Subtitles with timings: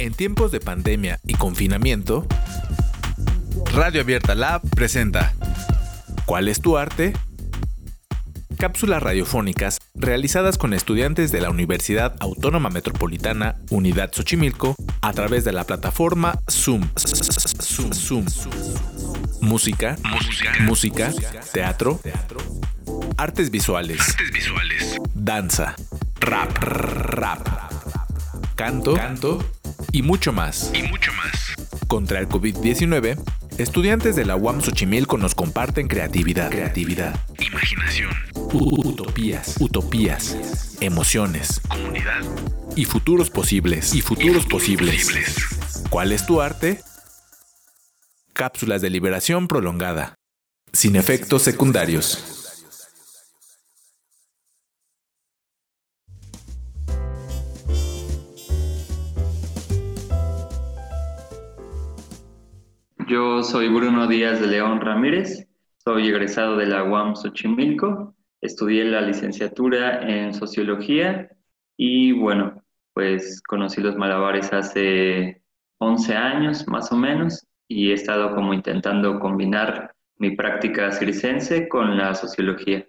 [0.00, 2.26] En tiempos de pandemia y confinamiento,
[3.74, 5.34] Radio Abierta Lab presenta
[6.24, 7.12] ¿Cuál es tu arte?
[8.56, 15.52] Cápsulas radiofónicas realizadas con estudiantes de la Universidad Autónoma Metropolitana Unidad Xochimilco a través de
[15.52, 16.88] la plataforma Zoom.
[16.96, 17.92] Zoom.
[17.92, 18.24] Zoom.
[19.42, 21.12] Música, música, música,
[21.52, 22.00] teatro,
[23.18, 25.76] artes visuales, artes visuales, danza,
[26.20, 27.46] rap, rap,
[28.56, 29.59] canto, canto
[29.92, 30.70] y mucho más.
[30.74, 31.54] y mucho más.
[31.88, 33.18] Contra el COVID-19,
[33.58, 38.10] estudiantes de la UAM Xochimilco nos comparten creatividad, creatividad, Imaginación,
[38.52, 42.22] utopías, utopías, emociones comunidad
[42.76, 45.04] y futuros posibles, y futuros, futuros posibles.
[45.06, 45.84] posibles.
[45.90, 46.80] ¿Cuál es tu arte?
[48.32, 50.14] Cápsulas de liberación prolongada,
[50.72, 52.39] sin efectos secundarios.
[63.10, 69.00] Yo soy Bruno Díaz de León Ramírez, soy egresado de la UAM Xochimilco, estudié la
[69.00, 71.28] licenciatura en Sociología
[71.76, 75.42] y bueno, pues conocí los malabares hace
[75.78, 81.96] 11 años más o menos y he estado como intentando combinar mi práctica circense con
[81.96, 82.86] la sociología.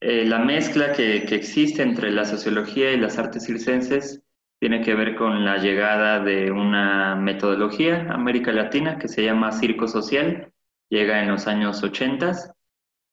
[0.00, 4.22] Eh, la mezcla que, que existe entre la sociología y las artes circenses
[4.58, 9.86] tiene que ver con la llegada de una metodología América Latina que se llama circo
[9.86, 10.52] social.
[10.88, 12.54] Llega en los años 80,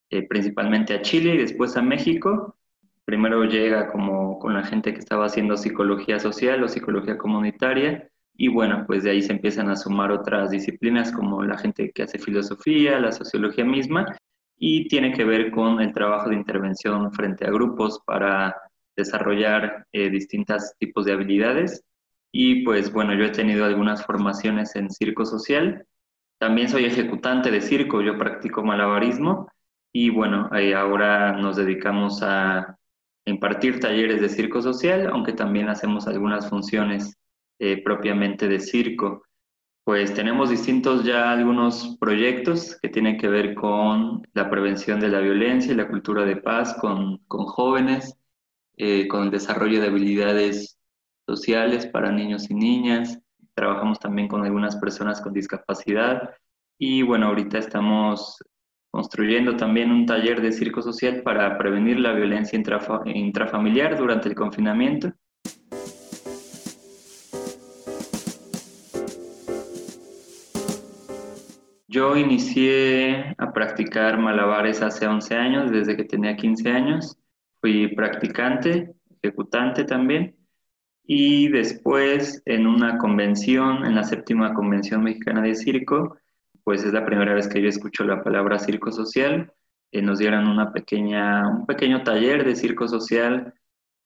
[0.09, 2.57] eh, principalmente a Chile y después a México.
[3.05, 8.47] Primero llega como con la gente que estaba haciendo psicología social o psicología comunitaria y
[8.47, 12.17] bueno, pues de ahí se empiezan a sumar otras disciplinas como la gente que hace
[12.17, 14.17] filosofía, la sociología misma
[14.57, 18.55] y tiene que ver con el trabajo de intervención frente a grupos para
[18.95, 21.83] desarrollar eh, distintos tipos de habilidades.
[22.31, 25.85] Y pues bueno, yo he tenido algunas formaciones en circo social.
[26.37, 29.47] También soy ejecutante de circo, yo practico malabarismo
[29.97, 32.77] y bueno, ahí ahora nos dedicamos a
[33.25, 37.17] impartir talleres de circo social, aunque también hacemos algunas funciones
[37.59, 39.23] eh, propiamente de circo.
[39.85, 45.21] Pues tenemos distintos ya algunos proyectos que tienen que ver con la prevención de la
[45.21, 48.17] violencia y la cultura de paz con, con jóvenes,
[48.77, 50.77] eh, con el desarrollo de habilidades
[51.25, 53.19] sociales para niños y niñas.
[53.53, 56.31] Trabajamos también con algunas personas con discapacidad
[56.77, 58.37] y bueno, ahorita estamos
[58.91, 64.35] construyendo también un taller de circo social para prevenir la violencia intrafa- intrafamiliar durante el
[64.35, 65.11] confinamiento.
[71.87, 77.17] Yo inicié a practicar malabares hace 11 años, desde que tenía 15 años.
[77.65, 78.93] Fui practicante,
[79.23, 80.35] ejecutante también.
[81.03, 86.15] Y después en una convención, en la séptima convención mexicana de circo,
[86.63, 89.51] pues es la primera vez que yo escucho la palabra circo social.
[89.91, 93.55] Eh, nos dieron una pequeña, un pequeño taller de circo social.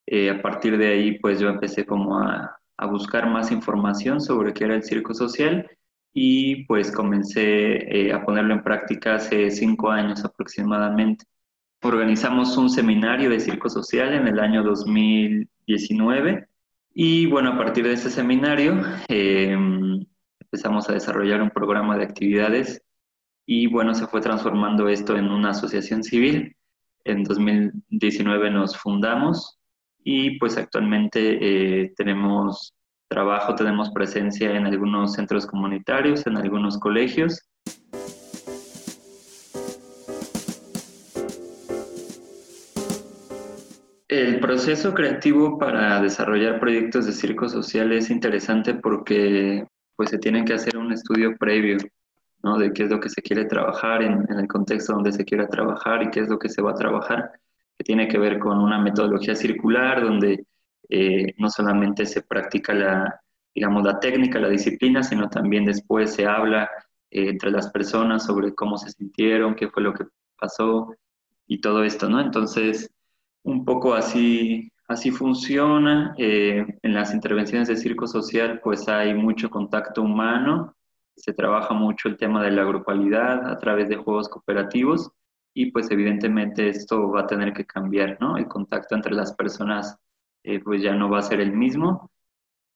[0.05, 2.57] Eh, a partir de ahí, pues yo empecé como a,
[2.89, 5.69] buscar más información sobre qué era el circo social
[6.13, 11.25] y pues comencé eh, a ponerlo en práctica hace cinco años aproximadamente.
[11.81, 16.47] Organizamos un seminario de circo social en el año 2019
[16.94, 19.57] y bueno, a partir de ese seminario eh,
[20.39, 22.81] empezamos a desarrollar un programa de actividades
[23.45, 26.56] y bueno, se fue transformando esto en una asociación civil.
[27.06, 29.59] En 2019 nos fundamos
[30.03, 31.38] y pues actualmente
[31.81, 32.75] eh, tenemos
[33.07, 37.48] trabajo, tenemos presencia en algunos centros comunitarios, en algunos colegios.
[44.19, 49.66] El proceso creativo para desarrollar proyectos de circo social es interesante porque
[49.96, 51.78] pues se tiene que hacer un estudio previo,
[52.44, 52.57] ¿no?
[52.57, 55.47] De qué es lo que se quiere trabajar en, en el contexto donde se quiera
[55.47, 57.31] trabajar y qué es lo que se va a trabajar,
[57.78, 60.46] que tiene que ver con una metodología circular donde
[60.90, 63.22] eh, no solamente se practica la,
[63.56, 66.69] digamos, la técnica, la disciplina, sino también después se habla
[67.10, 70.04] eh, entre las personas sobre cómo se sintieron, qué fue lo que
[70.38, 70.94] pasó
[71.48, 72.19] y todo esto, ¿no?
[72.19, 72.92] Entonces,
[73.44, 76.13] un poco así, así funciona.
[76.18, 80.75] Eh, en las intervenciones de circo social, pues hay mucho contacto humano,
[81.15, 85.12] se trabaja mucho el tema de la grupalidad a través de juegos cooperativos
[85.53, 88.38] y pues evidentemente esto va a tener que cambiar, ¿no?
[88.38, 89.97] El contacto entre las personas
[90.44, 92.12] eh, pues ya no va a ser el mismo.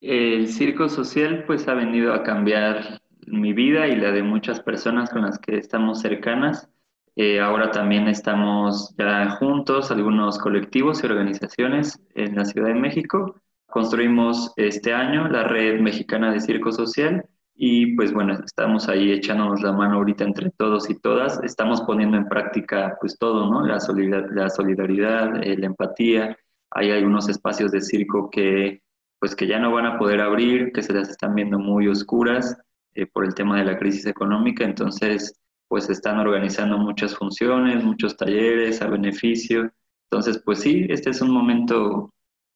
[0.01, 5.09] El circo social pues ha venido a cambiar mi vida y la de muchas personas
[5.09, 6.69] con las que estamos cercanas.
[7.15, 8.95] Eh, ahora también estamos
[9.39, 13.35] juntos, algunos colectivos y organizaciones en la Ciudad de México,
[13.73, 17.25] construimos este año la red mexicana de circo social
[17.55, 21.39] y pues bueno, estamos ahí echándonos la mano ahorita entre todos y todas.
[21.43, 23.65] Estamos poniendo en práctica pues todo, ¿no?
[23.65, 26.37] La, solidaridad, la, solidaridad, eh, empatía.
[26.71, 28.81] Hay algunos espacios de circo que
[29.19, 32.57] pues que ya no van a poder abrir, que se las están viendo muy oscuras
[32.93, 34.65] eh, por el tema de la crisis económica.
[34.65, 39.71] Entonces, pues están organizando muchas funciones, muchos talleres a beneficio.
[40.09, 42.13] Entonces, pues sí, este es un momento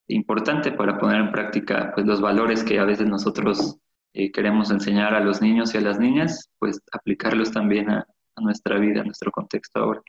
[0.07, 3.77] importante para poner en práctica pues los valores que a veces nosotros
[4.13, 8.41] eh, queremos enseñar a los niños y a las niñas, pues aplicarlos también a, a
[8.41, 10.01] nuestra vida, a nuestro contexto ahora.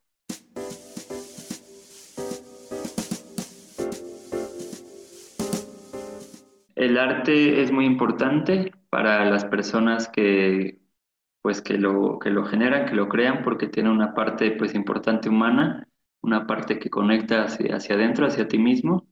[6.75, 10.79] El arte es muy importante para las personas que
[11.49, 15.31] pues que lo, que lo generan, que lo crean, porque tiene una parte pues importante
[15.31, 15.89] humana,
[16.21, 19.09] una parte que conecta hacia, hacia adentro, hacia ti mismo,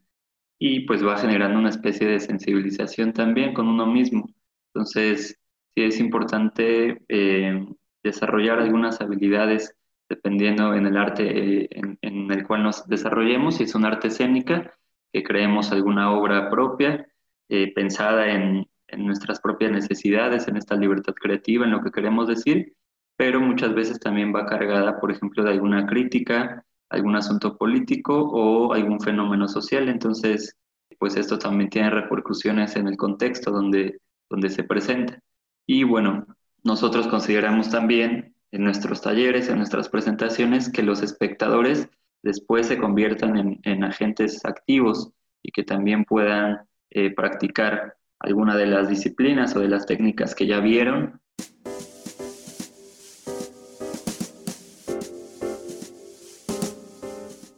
[0.58, 4.28] y pues va generando una especie de sensibilización también con uno mismo.
[4.66, 5.40] Entonces,
[5.74, 7.66] sí es importante eh,
[8.02, 9.74] desarrollar algunas habilidades
[10.06, 11.68] dependiendo en el arte eh,
[12.02, 14.74] en, el cual nos desarrollemos, si es un arte escénica,
[15.10, 17.06] que creemos alguna obra propia,
[17.48, 22.28] eh, pensada en, en, nuestras propias necesidades, en esta libertad creativa, en lo que queremos
[22.28, 22.74] decir,
[23.16, 28.72] pero muchas veces también va cargada, por ejemplo, de alguna crítica, algún asunto político o
[28.72, 29.88] algún fenómeno social.
[29.88, 30.56] Entonces,
[30.98, 33.98] pues esto también tiene repercusiones en el contexto donde
[34.28, 35.20] donde se presenta.
[35.66, 36.26] Y bueno,
[36.62, 41.88] nosotros consideramos también en nuestros talleres, en nuestras presentaciones, que los espectadores
[42.22, 45.10] después se conviertan en, agentes activos
[45.42, 46.60] y que también puedan
[46.90, 51.20] eh, practicar alguna de las disciplinas o de las técnicas que ya vieron.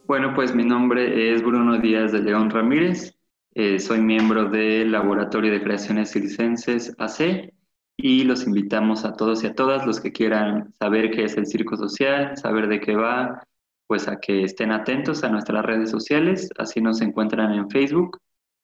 [0.07, 3.15] Bueno, pues mi nombre es Bruno Díaz de León Ramírez.
[3.53, 7.53] Eh, soy miembro del Laboratorio de Creaciones Circenses AC
[7.95, 11.45] y los invitamos a todos y a todas los que quieran saber qué es el
[11.45, 13.43] circo social, saber de qué va,
[13.87, 16.49] pues a que estén atentos a nuestras redes sociales.
[16.57, 18.17] Así nos encuentran en Facebook,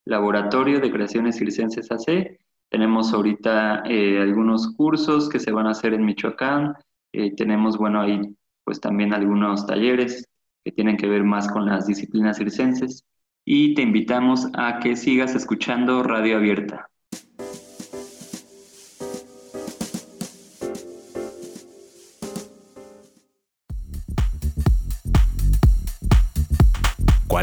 [0.05, 2.39] Laboratorio de Creaciones Circenses AC.
[2.69, 6.75] Tenemos ahorita eh, algunos cursos que se van a hacer en Michoacán.
[7.11, 8.21] Eh, tenemos, bueno, ahí
[8.63, 10.27] pues también algunos talleres
[10.63, 13.05] que tienen que ver más con las disciplinas circenses
[13.45, 16.89] y te invitamos a que sigas escuchando Radio Abierta.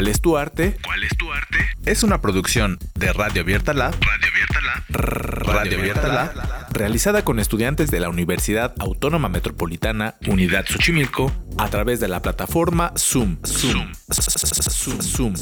[0.03, 0.77] ¿Cuál es tu arte?
[0.83, 1.57] ¿Cuál es tu arte?
[1.85, 3.93] Es una producción de Radio Abierta Lab.
[4.01, 5.45] Radio Abierta Lab.
[5.45, 12.01] Radio Abierta Lab, realizada con estudiantes de la Universidad Autónoma Metropolitana Unidad Xochimilco a través
[12.01, 13.37] de la plataforma Zoom.
[13.45, 13.93] Zoom.
[14.11, 15.01] Zoom.
[15.01, 15.35] Zoom.